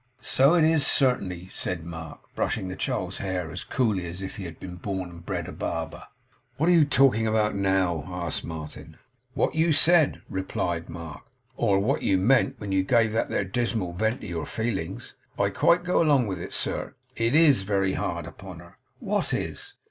[0.19, 4.45] 'So it is, certainly,' said Mark, brushing the child's hair as coolly as if he
[4.45, 6.05] had been born and bred a barber.
[6.57, 8.97] 'What are you talking about, now?' asked Martin.
[9.35, 11.21] 'What you said,' replied Mark;
[11.55, 15.13] 'or what you meant, when you gave that there dismal vent to your feelings.
[15.37, 16.95] I quite go along with it, sir.
[17.15, 19.75] It IS very hard upon her.' 'What is?